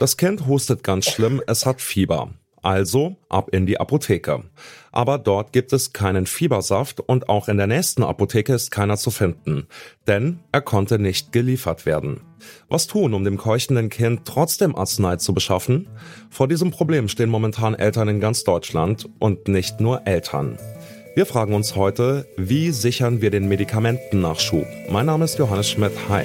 Das 0.00 0.16
Kind 0.16 0.46
hustet 0.46 0.82
ganz 0.82 1.04
schlimm, 1.04 1.42
es 1.46 1.66
hat 1.66 1.82
Fieber. 1.82 2.30
Also 2.62 3.16
ab 3.28 3.50
in 3.52 3.66
die 3.66 3.78
Apotheke. 3.78 4.44
Aber 4.92 5.18
dort 5.18 5.52
gibt 5.52 5.74
es 5.74 5.92
keinen 5.92 6.24
Fiebersaft 6.24 7.00
und 7.00 7.28
auch 7.28 7.48
in 7.48 7.58
der 7.58 7.66
nächsten 7.66 8.02
Apotheke 8.02 8.54
ist 8.54 8.70
keiner 8.70 8.96
zu 8.96 9.10
finden, 9.10 9.66
denn 10.06 10.40
er 10.52 10.62
konnte 10.62 10.98
nicht 10.98 11.32
geliefert 11.32 11.84
werden. 11.84 12.22
Was 12.70 12.86
tun, 12.86 13.12
um 13.12 13.24
dem 13.24 13.36
keuchenden 13.36 13.90
Kind 13.90 14.22
trotzdem 14.24 14.74
Arznei 14.74 15.16
zu 15.16 15.34
beschaffen? 15.34 15.86
Vor 16.30 16.48
diesem 16.48 16.70
Problem 16.70 17.08
stehen 17.08 17.28
momentan 17.28 17.74
Eltern 17.74 18.08
in 18.08 18.20
ganz 18.20 18.42
Deutschland 18.42 19.06
und 19.18 19.48
nicht 19.48 19.80
nur 19.80 20.06
Eltern. 20.06 20.58
Wir 21.14 21.26
fragen 21.26 21.52
uns 21.52 21.76
heute, 21.76 22.26
wie 22.38 22.70
sichern 22.70 23.20
wir 23.20 23.30
den 23.30 23.48
Medikamentennachschub? 23.48 24.66
Mein 24.88 25.04
Name 25.04 25.26
ist 25.26 25.38
Johannes 25.38 25.68
Schmidt. 25.68 25.92
Hi. 26.08 26.24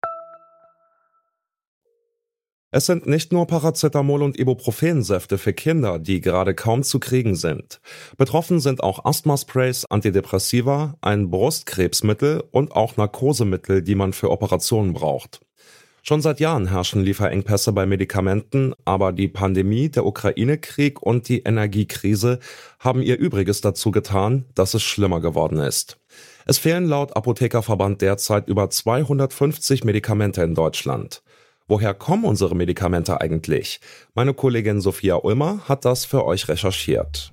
Es 2.73 2.85
sind 2.85 3.05
nicht 3.05 3.33
nur 3.33 3.47
Paracetamol 3.47 4.23
und 4.23 4.39
Ibuprofensäfte 4.39 5.37
für 5.37 5.51
Kinder, 5.51 5.99
die 5.99 6.21
gerade 6.21 6.55
kaum 6.55 6.83
zu 6.83 7.01
kriegen 7.01 7.35
sind. 7.35 7.81
Betroffen 8.15 8.61
sind 8.61 8.81
auch 8.81 9.03
Asthmasprays, 9.03 9.83
Antidepressiva, 9.89 10.95
ein 11.01 11.29
Brustkrebsmittel 11.29 12.41
und 12.51 12.71
auch 12.71 12.95
Narkosemittel, 12.95 13.81
die 13.81 13.95
man 13.95 14.13
für 14.13 14.31
Operationen 14.31 14.93
braucht. 14.93 15.41
Schon 16.01 16.21
seit 16.21 16.39
Jahren 16.39 16.67
herrschen 16.67 17.03
Lieferengpässe 17.03 17.73
bei 17.73 17.85
Medikamenten, 17.85 18.73
aber 18.85 19.11
die 19.11 19.27
Pandemie, 19.27 19.89
der 19.89 20.05
Ukraine-Krieg 20.05 21.01
und 21.01 21.27
die 21.27 21.41
Energiekrise 21.41 22.39
haben 22.79 23.01
ihr 23.01 23.19
Übriges 23.19 23.59
dazu 23.59 23.91
getan, 23.91 24.45
dass 24.55 24.73
es 24.75 24.81
schlimmer 24.81 25.19
geworden 25.19 25.59
ist. 25.59 25.97
Es 26.45 26.57
fehlen 26.57 26.85
laut 26.85 27.17
Apothekerverband 27.17 28.01
derzeit 28.01 28.47
über 28.47 28.69
250 28.69 29.83
Medikamente 29.83 30.41
in 30.41 30.55
Deutschland. 30.55 31.21
Woher 31.71 31.93
kommen 31.93 32.25
unsere 32.25 32.53
Medikamente 32.53 33.21
eigentlich? 33.21 33.79
Meine 34.13 34.33
Kollegin 34.33 34.81
Sophia 34.81 35.15
Ulmer 35.15 35.69
hat 35.69 35.85
das 35.85 36.03
für 36.03 36.25
euch 36.25 36.49
recherchiert. 36.49 37.31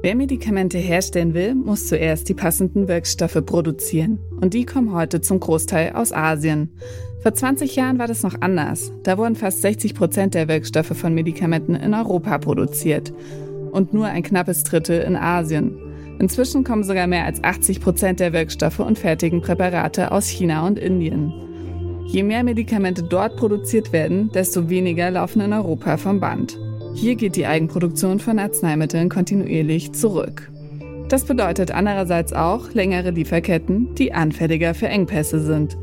Wer 0.00 0.16
Medikamente 0.16 0.78
herstellen 0.78 1.34
will, 1.34 1.54
muss 1.54 1.86
zuerst 1.86 2.30
die 2.30 2.34
passenden 2.34 2.88
Wirkstoffe 2.88 3.44
produzieren. 3.44 4.20
Und 4.40 4.54
die 4.54 4.64
kommen 4.64 4.94
heute 4.94 5.20
zum 5.20 5.38
Großteil 5.38 5.92
aus 5.92 6.14
Asien. 6.14 6.70
Vor 7.20 7.34
20 7.34 7.76
Jahren 7.76 7.98
war 7.98 8.06
das 8.06 8.22
noch 8.22 8.40
anders. 8.40 8.90
Da 9.02 9.18
wurden 9.18 9.36
fast 9.36 9.60
60 9.60 9.94
Prozent 9.94 10.32
der 10.32 10.48
Wirkstoffe 10.48 10.96
von 10.96 11.12
Medikamenten 11.12 11.74
in 11.74 11.92
Europa 11.92 12.38
produziert. 12.38 13.12
Und 13.70 13.92
nur 13.92 14.06
ein 14.06 14.22
knappes 14.22 14.64
Drittel 14.64 15.02
in 15.02 15.16
Asien. 15.16 15.76
Inzwischen 16.20 16.64
kommen 16.64 16.84
sogar 16.84 17.06
mehr 17.06 17.26
als 17.26 17.44
80 17.44 17.82
Prozent 17.82 18.18
der 18.18 18.32
Wirkstoffe 18.32 18.78
und 18.78 18.98
fertigen 18.98 19.42
Präparate 19.42 20.10
aus 20.10 20.26
China 20.26 20.66
und 20.66 20.78
Indien. 20.78 21.34
Je 22.06 22.22
mehr 22.22 22.44
Medikamente 22.44 23.02
dort 23.02 23.36
produziert 23.36 23.92
werden, 23.92 24.30
desto 24.32 24.70
weniger 24.70 25.10
laufen 25.10 25.40
in 25.40 25.52
Europa 25.52 25.96
vom 25.96 26.20
Band. 26.20 26.58
Hier 26.94 27.16
geht 27.16 27.36
die 27.36 27.46
Eigenproduktion 27.46 28.20
von 28.20 28.38
Arzneimitteln 28.38 29.08
kontinuierlich 29.08 29.92
zurück. 29.92 30.50
Das 31.08 31.24
bedeutet 31.24 31.70
andererseits 31.70 32.32
auch 32.32 32.72
längere 32.72 33.10
Lieferketten, 33.10 33.94
die 33.94 34.12
anfälliger 34.12 34.74
für 34.74 34.88
Engpässe 34.88 35.40
sind. 35.40 35.76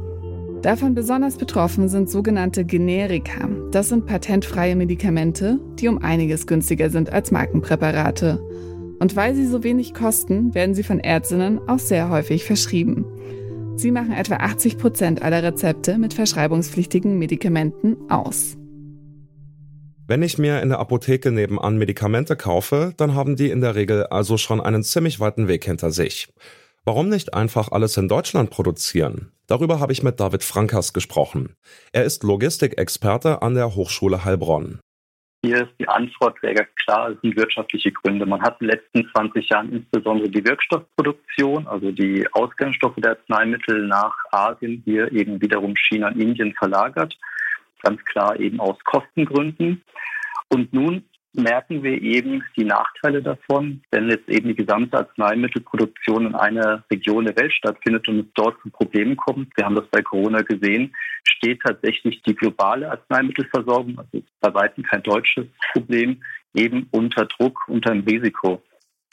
Davon 0.64 0.96
besonders 0.96 1.36
betroffen 1.36 1.90
sind 1.90 2.10
sogenannte 2.10 2.64
Generika. 2.64 3.50
Das 3.72 3.90
sind 3.90 4.06
patentfreie 4.06 4.76
Medikamente, 4.76 5.60
die 5.80 5.90
um 5.90 5.98
einiges 5.98 6.48
günstiger 6.48 6.90
sind 6.90 7.12
als 7.12 7.32
Markenpräparate. 7.32 8.40
Und 9.00 9.16
weil 9.18 9.36
sie 9.36 9.46
so 9.46 9.64
wenig 9.64 9.94
kosten, 9.94 10.56
werden 10.56 10.74
sie 10.74 10.84
von 10.84 11.00
Ärztinnen 11.00 11.60
auch 11.68 11.80
sehr 11.80 12.10
häufig 12.10 12.46
verschrieben. 12.46 13.06
Sie 13.76 13.92
machen 13.92 14.12
etwa 14.12 14.36
80 14.36 14.78
Prozent 14.78 15.22
aller 15.22 15.42
Rezepte 15.42 15.98
mit 15.98 16.14
verschreibungspflichtigen 16.14 17.18
Medikamenten 17.18 18.10
aus. 18.10 18.56
Wenn 20.06 20.22
ich 20.22 20.38
mir 20.38 20.62
in 20.62 20.70
der 20.70 20.80
Apotheke 20.80 21.32
nebenan 21.32 21.78
Medikamente 21.78 22.36
kaufe, 22.36 22.94
dann 22.98 23.16
haben 23.16 23.36
die 23.36 23.50
in 23.50 23.62
der 23.62 23.76
Regel 23.76 24.06
also 24.08 24.38
schon 24.38 24.62
einen 24.62 24.84
ziemlich 24.84 25.20
weiten 25.20 25.48
Weg 25.48 25.66
hinter 25.66 25.92
sich. 25.92 26.28
Warum 26.86 27.10
nicht 27.10 27.34
einfach 27.34 27.72
alles 27.72 27.96
in 27.96 28.10
Deutschland 28.10 28.50
produzieren? 28.50 29.32
Darüber 29.48 29.80
habe 29.80 29.94
ich 29.94 30.04
mit 30.04 30.20
David 30.20 30.44
Frankas 30.44 30.92
gesprochen. 30.92 31.56
Er 31.94 32.04
ist 32.04 32.24
Logistikexperte 32.24 33.42
an 33.42 33.56
der 33.56 33.76
Hochschule 33.76 34.26
Heilbronn. 34.26 34.80
Hier 35.46 35.58
ist 35.58 35.74
die 35.78 35.90
Antwort 35.90 36.38
sehr 36.42 36.54
klar, 36.86 37.10
es 37.10 37.20
sind 37.20 37.36
wirtschaftliche 37.36 37.92
Gründe. 37.92 38.26
Man 38.26 38.42
hat 38.42 38.62
in 38.62 38.68
den 38.70 38.78
letzten 38.78 39.12
20 39.12 39.50
Jahren 39.50 39.74
insbesondere 39.74 40.30
die 40.30 40.46
Wirkstoffproduktion, 40.46 41.68
also 41.68 41.92
die 41.92 42.26
Ausgangsstoffe 42.32 42.96
der 42.96 43.12
Arzneimittel 43.12 43.86
nach 43.88 44.16
Asien, 44.32 44.82
hier 44.86 45.12
eben 45.12 45.42
wiederum 45.42 45.76
China 45.76 46.08
und 46.08 46.22
Indien 46.22 46.54
verlagert. 46.54 47.14
Ganz 47.82 48.02
klar 48.06 48.40
eben 48.40 48.62
aus 48.62 48.78
Kostengründen. 48.86 49.84
Und 50.48 50.72
nun 50.72 51.04
merken 51.34 51.84
wir 51.84 52.02
eben 52.02 52.44
die 52.56 52.64
Nachteile 52.64 53.22
davon, 53.22 53.82
wenn 53.92 54.10
jetzt 54.10 54.30
eben 54.30 54.50
die 54.50 54.56
gesamte 54.56 54.98
Arzneimittelproduktion 54.98 56.28
in 56.28 56.36
einer 56.36 56.84
Region 56.92 57.26
der 57.26 57.36
Welt 57.36 57.54
stattfindet 57.54 58.08
und 58.08 58.20
es 58.20 58.26
dort 58.36 58.62
zu 58.62 58.70
Problemen 58.70 59.18
kommt. 59.18 59.50
Wir 59.58 59.66
haben 59.66 59.76
das 59.76 59.88
bei 59.88 60.02
Corona 60.02 60.42
gesehen, 60.42 60.96
steht 61.24 61.62
tatsächlich 61.62 62.22
die 62.22 62.36
globale 62.36 62.90
Arzneimittelversorgung, 62.90 63.98
also 63.98 64.24
bei 64.40 64.54
weitem 64.54 64.84
kein 64.84 65.04
deutsches 65.04 65.48
Problem, 65.72 66.22
eben 66.54 66.88
unter 66.92 67.26
Druck, 67.26 67.68
unter 67.68 67.92
einem 67.92 68.04
Risiko. 68.04 68.62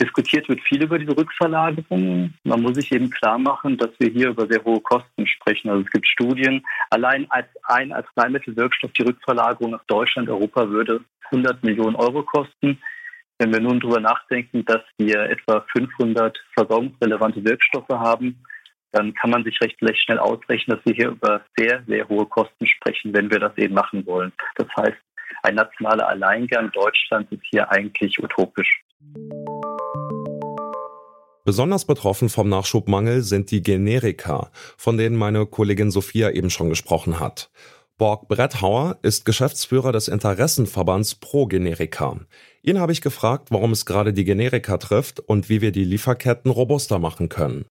Diskutiert 0.00 0.48
wird 0.48 0.62
viel 0.62 0.82
über 0.82 0.98
diese 0.98 1.14
Rückverlagerung. 1.14 2.32
Man 2.44 2.62
muss 2.62 2.76
sich 2.76 2.91
eben 2.91 3.10
klar 3.10 3.38
machen, 3.38 3.76
dass 3.76 3.91
wir 3.98 4.09
hier 4.09 4.28
über 4.30 4.47
sehr 4.47 4.64
hohe 4.64 4.80
Kosten 4.80 5.26
sprechen. 5.26 5.69
Also 5.69 5.82
es 5.82 5.91
gibt 5.91 6.06
Studien, 6.06 6.64
allein 6.88 7.26
als 7.30 7.48
ein 7.64 7.92
Arzneimittelwirkstoff 7.92 8.92
die 8.92 9.03
Rückverlagerung 9.03 9.72
nach 9.72 9.84
Deutschland, 9.84 10.30
Europa 10.30 10.70
würde 10.70 11.03
100 11.30 11.62
Millionen 11.64 11.96
Euro 11.96 12.22
kosten. 12.22 12.80
Wenn 13.38 13.52
wir 13.52 13.60
nun 13.60 13.80
darüber 13.80 14.00
nachdenken, 14.00 14.64
dass 14.64 14.82
wir 14.98 15.18
etwa 15.30 15.64
500 15.72 16.38
versorgungsrelevante 16.54 17.44
Wirkstoffe 17.44 17.88
haben, 17.88 18.42
dann 18.92 19.14
kann 19.14 19.30
man 19.30 19.44
sich 19.44 19.58
recht, 19.60 19.78
schnell 19.98 20.18
ausrechnen, 20.18 20.76
dass 20.76 20.84
wir 20.84 20.94
hier 20.94 21.08
über 21.10 21.42
sehr, 21.56 21.82
sehr 21.86 22.08
hohe 22.08 22.26
Kosten 22.26 22.66
sprechen, 22.66 23.14
wenn 23.14 23.30
wir 23.30 23.38
das 23.38 23.56
eben 23.56 23.74
machen 23.74 24.04
wollen. 24.06 24.32
Das 24.56 24.68
heißt, 24.76 24.98
ein 25.42 25.54
nationaler 25.54 26.08
Alleingang 26.08 26.70
Deutschlands 26.72 27.30
ist 27.32 27.42
hier 27.50 27.70
eigentlich 27.70 28.22
utopisch. 28.22 28.82
Besonders 31.44 31.86
betroffen 31.86 32.28
vom 32.28 32.48
Nachschubmangel 32.48 33.22
sind 33.22 33.50
die 33.50 33.62
Generika, 33.62 34.50
von 34.76 34.98
denen 34.98 35.16
meine 35.16 35.47
Kollegin 35.47 35.91
Sophia 35.91 36.30
eben 36.30 36.50
schon 36.50 36.68
gesprochen 36.68 37.18
hat. 37.18 37.50
Borg 38.00 38.28
Bretthauer 38.28 38.97
ist 39.02 39.26
Geschäftsführer 39.26 39.92
des 39.92 40.08
Interessenverbands 40.08 41.16
Pro 41.16 41.44
Generika. 41.44 42.18
Ihn 42.62 42.80
habe 42.80 42.92
ich 42.92 43.02
gefragt, 43.02 43.48
warum 43.50 43.72
es 43.72 43.84
gerade 43.84 44.14
die 44.14 44.24
Generika 44.24 44.78
trifft 44.78 45.20
und 45.20 45.50
wie 45.50 45.60
wir 45.60 45.70
die 45.70 45.84
Lieferketten 45.84 46.50
robuster 46.50 46.98
machen 46.98 47.28
können. 47.28 47.66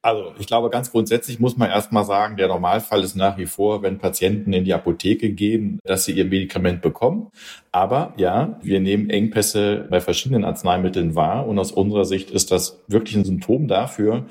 Also 0.00 0.32
ich 0.38 0.46
glaube, 0.46 0.70
ganz 0.70 0.92
grundsätzlich 0.92 1.40
muss 1.40 1.56
man 1.56 1.70
erstmal 1.70 2.04
sagen, 2.04 2.36
der 2.36 2.46
Normalfall 2.46 3.02
ist 3.02 3.16
nach 3.16 3.36
wie 3.36 3.46
vor, 3.46 3.82
wenn 3.82 3.98
Patienten 3.98 4.52
in 4.52 4.64
die 4.64 4.74
Apotheke 4.74 5.32
gehen, 5.32 5.80
dass 5.82 6.04
sie 6.04 6.12
ihr 6.12 6.26
Medikament 6.26 6.80
bekommen. 6.80 7.30
Aber 7.72 8.12
ja, 8.16 8.60
wir 8.62 8.78
nehmen 8.78 9.10
Engpässe 9.10 9.88
bei 9.90 10.00
verschiedenen 10.00 10.44
Arzneimitteln 10.44 11.16
wahr 11.16 11.48
und 11.48 11.58
aus 11.58 11.72
unserer 11.72 12.04
Sicht 12.04 12.30
ist 12.30 12.52
das 12.52 12.80
wirklich 12.86 13.16
ein 13.16 13.24
Symptom 13.24 13.66
dafür, 13.66 14.26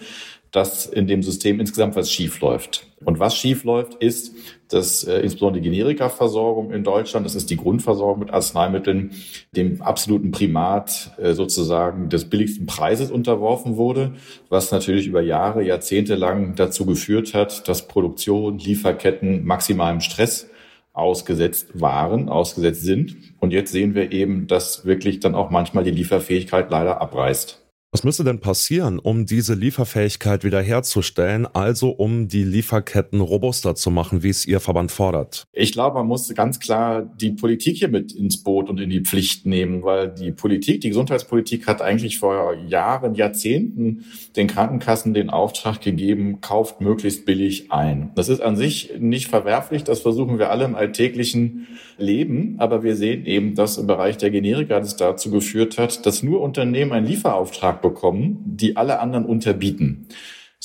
dass 0.53 0.85
in 0.85 1.07
dem 1.07 1.23
System 1.23 1.59
insgesamt 1.59 1.95
was 1.95 2.11
schief 2.11 2.39
läuft. 2.39 2.85
Und 3.03 3.19
was 3.19 3.35
schief 3.35 3.63
läuft, 3.63 3.95
ist, 3.95 4.35
dass 4.69 5.03
äh, 5.03 5.19
insbesondere 5.19 5.61
die 5.61 5.69
Generikaversorgung 5.69 6.71
in 6.71 6.83
Deutschland, 6.83 7.25
das 7.25 7.33
ist 7.33 7.49
die 7.49 7.57
Grundversorgung 7.57 8.19
mit 8.19 8.31
Arzneimitteln, 8.31 9.11
dem 9.55 9.81
absoluten 9.81 10.29
Primat 10.31 11.11
äh, 11.17 11.33
sozusagen 11.33 12.07
des 12.09 12.29
billigsten 12.29 12.67
Preises 12.67 13.09
unterworfen 13.09 13.77
wurde, 13.77 14.13
was 14.47 14.71
natürlich 14.71 15.07
über 15.07 15.21
Jahre, 15.21 15.63
Jahrzehnte 15.63 16.15
lang 16.15 16.53
dazu 16.55 16.85
geführt 16.85 17.33
hat, 17.33 17.67
dass 17.67 17.87
Produktion, 17.87 18.59
Lieferketten 18.59 19.45
maximalem 19.45 20.01
Stress 20.01 20.49
ausgesetzt 20.93 21.69
waren, 21.73 22.29
ausgesetzt 22.29 22.83
sind. 22.83 23.17
Und 23.39 23.51
jetzt 23.51 23.71
sehen 23.71 23.95
wir 23.95 24.11
eben, 24.11 24.45
dass 24.45 24.85
wirklich 24.85 25.19
dann 25.19 25.33
auch 25.33 25.49
manchmal 25.49 25.83
die 25.83 25.91
Lieferfähigkeit 25.91 26.69
leider 26.69 27.01
abreißt. 27.01 27.62
Was 27.93 28.03
müsste 28.03 28.23
denn 28.23 28.39
passieren, 28.39 28.97
um 28.97 29.27
diese 29.27 29.53
Lieferfähigkeit 29.53 30.43
wiederherzustellen, 30.43 31.45
also 31.45 31.91
um 31.91 32.27
die 32.27 32.43
Lieferketten 32.43 33.21
robuster 33.21 33.75
zu 33.75 33.91
machen, 33.91 34.23
wie 34.23 34.29
es 34.29 34.47
Ihr 34.47 34.59
Verband 34.59 34.91
fordert? 34.91 35.45
Ich 35.53 35.73
glaube, 35.73 35.99
man 35.99 36.07
muss 36.07 36.33
ganz 36.33 36.59
klar 36.59 37.03
die 37.03 37.29
Politik 37.29 37.77
hier 37.77 37.89
mit 37.89 38.11
ins 38.11 38.41
Boot 38.41 38.71
und 38.71 38.79
in 38.79 38.89
die 38.89 39.01
Pflicht 39.01 39.45
nehmen, 39.45 39.83
weil 39.83 40.09
die 40.09 40.31
Politik, 40.31 40.81
die 40.81 40.89
Gesundheitspolitik 40.89 41.67
hat 41.67 41.83
eigentlich 41.83 42.17
vor 42.17 42.55
Jahren, 42.67 43.13
Jahrzehnten 43.13 44.05
den 44.35 44.47
Krankenkassen 44.47 45.13
den 45.13 45.29
Auftrag 45.29 45.79
gegeben, 45.79 46.41
kauft 46.41 46.81
möglichst 46.81 47.27
billig 47.27 47.71
ein. 47.71 48.09
Das 48.15 48.27
ist 48.27 48.41
an 48.41 48.55
sich 48.55 48.93
nicht 48.97 49.27
verwerflich, 49.27 49.83
das 49.83 49.99
versuchen 49.99 50.39
wir 50.39 50.49
alle 50.49 50.65
im 50.65 50.73
alltäglichen 50.73 51.67
Leben, 51.99 52.55
aber 52.57 52.81
wir 52.81 52.95
sehen 52.95 53.27
eben, 53.27 53.53
dass 53.53 53.77
im 53.77 53.85
Bereich 53.85 54.17
der 54.17 54.31
Generika 54.31 54.79
das 54.79 54.95
dazu 54.95 55.29
geführt 55.29 55.77
hat, 55.77 56.07
dass 56.07 56.23
nur 56.23 56.41
Unternehmen 56.41 56.91
einen 56.91 57.05
Lieferauftrag 57.05 57.82
bekommen, 57.83 58.41
die 58.47 58.75
alle 58.75 58.99
anderen 58.99 59.25
unterbieten. 59.25 60.07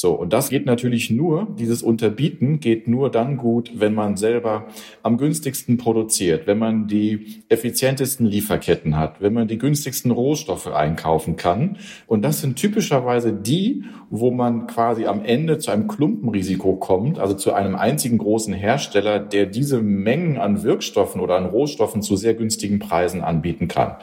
So, 0.01 0.13
und 0.13 0.33
das 0.33 0.49
geht 0.49 0.65
natürlich 0.65 1.11
nur, 1.11 1.49
dieses 1.59 1.83
Unterbieten 1.83 2.61
geht 2.61 2.87
nur 2.87 3.11
dann 3.11 3.37
gut, 3.37 3.73
wenn 3.81 3.95
man 3.95 4.17
selber 4.17 4.69
am 5.03 5.19
günstigsten 5.19 5.77
produziert, 5.77 6.47
wenn 6.47 6.57
man 6.57 6.87
die 6.87 7.43
effizientesten 7.49 8.25
Lieferketten 8.25 8.97
hat, 8.97 9.21
wenn 9.21 9.33
man 9.33 9.49
die 9.49 9.59
günstigsten 9.59 10.13
Rohstoffe 10.13 10.69
einkaufen 10.69 11.35
kann. 11.35 11.79
Und 12.07 12.23
das 12.23 12.41
sind 12.41 12.55
typischerweise 12.55 13.33
die, 13.33 13.87
wo 14.09 14.31
man 14.31 14.69
quasi 14.69 15.07
am 15.07 15.25
Ende 15.25 15.59
zu 15.59 15.73
einem 15.73 15.89
Klumpenrisiko 15.89 16.77
kommt, 16.77 17.19
also 17.19 17.35
zu 17.35 17.53
einem 17.53 17.75
einzigen 17.75 18.19
großen 18.19 18.55
Hersteller, 18.55 19.19
der 19.19 19.47
diese 19.47 19.83
Mengen 19.83 20.39
an 20.39 20.63
Wirkstoffen 20.63 21.21
oder 21.21 21.35
an 21.35 21.47
Rohstoffen 21.47 22.03
zu 22.03 22.15
sehr 22.15 22.35
günstigen 22.35 22.79
Preisen 22.79 23.23
anbieten 23.23 23.67
kann. 23.67 23.97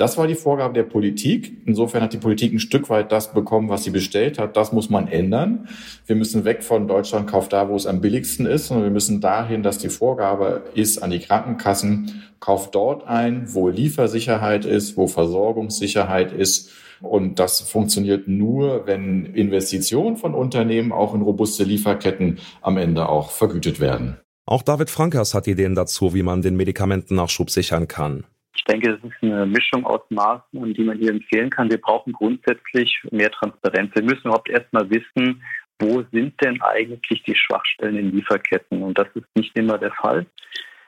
Das 0.00 0.16
war 0.16 0.26
die 0.26 0.34
Vorgabe 0.34 0.72
der 0.72 0.84
Politik. 0.84 1.58
Insofern 1.66 2.00
hat 2.00 2.14
die 2.14 2.18
Politik 2.18 2.54
ein 2.54 2.58
Stück 2.58 2.88
weit 2.88 3.12
das 3.12 3.34
bekommen, 3.34 3.68
was 3.68 3.84
sie 3.84 3.90
bestellt 3.90 4.38
hat. 4.38 4.56
Das 4.56 4.72
muss 4.72 4.88
man 4.88 5.08
ändern. 5.08 5.68
Wir 6.06 6.16
müssen 6.16 6.46
weg 6.46 6.62
von 6.62 6.88
Deutschland 6.88 7.30
kauft 7.30 7.52
da, 7.52 7.68
wo 7.68 7.76
es 7.76 7.86
am 7.86 8.00
billigsten 8.00 8.46
ist, 8.46 8.70
und 8.70 8.82
wir 8.82 8.88
müssen 8.88 9.20
dahin, 9.20 9.62
dass 9.62 9.76
die 9.76 9.90
Vorgabe 9.90 10.62
ist 10.74 11.02
an 11.02 11.10
die 11.10 11.18
Krankenkassen, 11.18 12.22
kauft 12.40 12.74
dort 12.74 13.06
ein, 13.06 13.52
wo 13.52 13.68
Liefersicherheit 13.68 14.64
ist, 14.64 14.96
wo 14.96 15.06
Versorgungssicherheit 15.06 16.32
ist. 16.32 16.70
Und 17.02 17.38
das 17.38 17.60
funktioniert 17.60 18.26
nur, 18.26 18.86
wenn 18.86 19.26
Investitionen 19.26 20.16
von 20.16 20.34
Unternehmen 20.34 20.92
auch 20.92 21.14
in 21.14 21.20
robuste 21.20 21.64
Lieferketten 21.64 22.38
am 22.62 22.78
Ende 22.78 23.06
auch 23.06 23.32
vergütet 23.32 23.80
werden. 23.80 24.16
Auch 24.46 24.62
David 24.62 24.88
Frankers 24.88 25.34
hat 25.34 25.46
Ideen 25.46 25.74
dazu, 25.74 26.14
wie 26.14 26.22
man 26.22 26.40
den 26.40 26.56
Medikamentennachschub 26.56 27.50
sichern 27.50 27.86
kann. 27.86 28.24
Ich 28.54 28.64
denke, 28.64 28.90
es 28.92 29.04
ist 29.04 29.22
eine 29.22 29.46
Mischung 29.46 29.84
aus 29.86 30.00
Maßnahmen, 30.10 30.74
die 30.74 30.84
man 30.84 30.98
hier 30.98 31.10
empfehlen 31.10 31.50
kann. 31.50 31.70
Wir 31.70 31.80
brauchen 31.80 32.12
grundsätzlich 32.12 33.00
mehr 33.10 33.30
Transparenz. 33.30 33.94
Wir 33.94 34.02
müssen 34.02 34.22
überhaupt 34.24 34.48
erstmal 34.48 34.88
wissen, 34.90 35.42
wo 35.78 36.04
sind 36.12 36.34
denn 36.42 36.60
eigentlich 36.60 37.22
die 37.22 37.34
Schwachstellen 37.34 37.96
in 37.96 38.12
Lieferketten? 38.12 38.82
Und 38.82 38.98
das 38.98 39.08
ist 39.14 39.26
nicht 39.34 39.56
immer 39.56 39.78
der 39.78 39.92
Fall. 39.92 40.26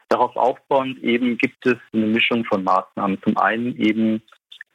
Darauf 0.08 0.36
aufbauend 0.36 1.02
eben 1.02 1.38
gibt 1.38 1.64
es 1.66 1.78
eine 1.94 2.06
Mischung 2.06 2.44
von 2.44 2.62
Maßnahmen. 2.62 3.22
Zum 3.22 3.38
einen 3.38 3.76
eben 3.76 4.22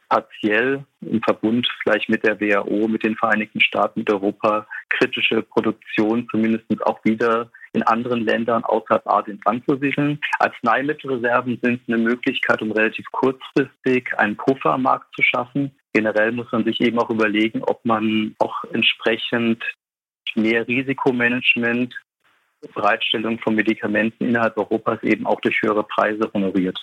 partiell 0.10 0.84
im 1.02 1.22
Verbund 1.22 1.68
vielleicht 1.84 2.10
mit 2.10 2.26
der 2.26 2.40
WHO, 2.40 2.88
mit 2.88 3.04
den 3.04 3.16
Vereinigten 3.16 3.62
Staaten, 3.62 4.00
mit 4.00 4.12
Europa 4.12 4.66
kritische 4.90 5.44
Produktion 5.44 6.28
zumindest 6.32 6.66
auch 6.86 7.04
wieder 7.04 7.52
in 7.78 7.84
anderen 7.84 8.26
Ländern 8.26 8.64
außerhalb 8.64 9.06
Asiens 9.08 9.42
anzusiedeln. 9.46 10.20
Arzneimittelreserven 10.40 11.60
sind 11.62 11.82
eine 11.88 11.98
Möglichkeit, 11.98 12.62
um 12.62 12.72
relativ 12.72 13.06
kurzfristig 13.12 14.18
einen 14.18 14.36
Puffermarkt 14.36 15.14
zu 15.16 15.22
schaffen. 15.22 15.72
Generell 15.94 16.32
muss 16.32 16.52
man 16.52 16.66
sich 16.66 16.82
eben 16.82 17.00
auch 17.00 17.10
überlegen, 17.10 17.64
ob 17.64 17.84
man 17.86 18.36
auch 18.40 18.64
entsprechend 18.74 19.64
mehr 20.36 20.68
Risikomanagement, 20.68 21.96
Bereitstellung 22.74 23.40
von 23.40 23.56
Medikamenten 23.56 24.26
innerhalb 24.26 24.58
Europas 24.58 25.02
eben 25.04 25.28
auch 25.28 25.40
durch 25.42 25.62
höhere 25.62 25.84
Preise 25.84 26.30
honoriert. 26.34 26.80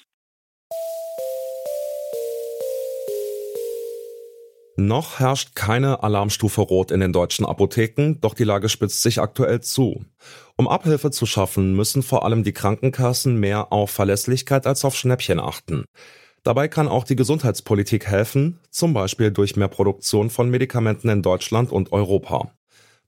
Noch 4.76 5.20
herrscht 5.20 5.54
keine 5.54 6.02
Alarmstufe 6.02 6.60
Rot 6.60 6.90
in 6.90 6.98
den 6.98 7.12
deutschen 7.12 7.46
Apotheken, 7.46 8.16
doch 8.20 8.34
die 8.34 8.42
Lage 8.42 8.68
spitzt 8.68 9.02
sich 9.02 9.20
aktuell 9.20 9.60
zu. 9.60 10.04
Um 10.56 10.66
Abhilfe 10.66 11.12
zu 11.12 11.26
schaffen, 11.26 11.76
müssen 11.76 12.02
vor 12.02 12.24
allem 12.24 12.42
die 12.42 12.52
Krankenkassen 12.52 13.38
mehr 13.38 13.72
auf 13.72 13.92
Verlässlichkeit 13.92 14.66
als 14.66 14.84
auf 14.84 14.96
Schnäppchen 14.96 15.38
achten. 15.38 15.84
Dabei 16.42 16.66
kann 16.66 16.88
auch 16.88 17.04
die 17.04 17.16
Gesundheitspolitik 17.16 18.06
helfen, 18.06 18.58
zum 18.70 18.94
Beispiel 18.94 19.30
durch 19.30 19.54
mehr 19.54 19.68
Produktion 19.68 20.28
von 20.28 20.50
Medikamenten 20.50 21.08
in 21.08 21.22
Deutschland 21.22 21.70
und 21.70 21.92
Europa. 21.92 22.52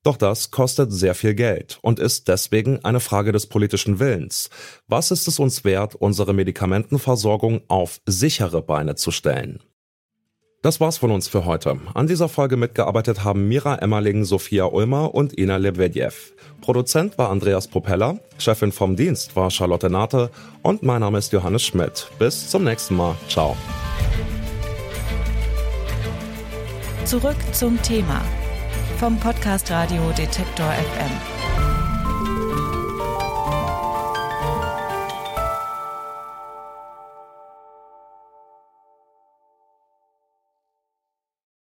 Doch 0.04 0.16
das 0.16 0.52
kostet 0.52 0.92
sehr 0.92 1.16
viel 1.16 1.34
Geld 1.34 1.80
und 1.82 1.98
ist 1.98 2.28
deswegen 2.28 2.84
eine 2.84 3.00
Frage 3.00 3.32
des 3.32 3.48
politischen 3.48 3.98
Willens. 3.98 4.50
Was 4.86 5.10
ist 5.10 5.26
es 5.26 5.40
uns 5.40 5.64
wert, 5.64 5.96
unsere 5.96 6.32
Medikamentenversorgung 6.32 7.62
auf 7.66 8.00
sichere 8.06 8.62
Beine 8.62 8.94
zu 8.94 9.10
stellen? 9.10 9.60
Das 10.66 10.80
war's 10.80 10.98
von 10.98 11.12
uns 11.12 11.28
für 11.28 11.44
heute. 11.44 11.78
An 11.94 12.08
dieser 12.08 12.28
Folge 12.28 12.56
mitgearbeitet 12.56 13.22
haben 13.22 13.46
Mira 13.46 13.76
Emmerling, 13.76 14.24
Sophia 14.24 14.64
Ulmer 14.64 15.14
und 15.14 15.38
Ina 15.38 15.58
Lebedjew. 15.58 16.10
Produzent 16.60 17.16
war 17.18 17.30
Andreas 17.30 17.68
Propeller, 17.68 18.18
Chefin 18.38 18.72
vom 18.72 18.96
Dienst 18.96 19.36
war 19.36 19.48
Charlotte 19.52 19.88
Nate 19.88 20.28
und 20.62 20.82
mein 20.82 21.02
Name 21.02 21.18
ist 21.18 21.32
Johannes 21.32 21.62
Schmidt. 21.62 22.08
Bis 22.18 22.50
zum 22.50 22.64
nächsten 22.64 22.96
Mal. 22.96 23.14
Ciao. 23.28 23.56
Zurück 27.04 27.36
zum 27.52 27.80
Thema 27.82 28.20
vom 28.98 29.20
Podcast 29.20 29.70
Radio 29.70 30.02
Detektor 30.18 30.66
FM. 30.72 31.35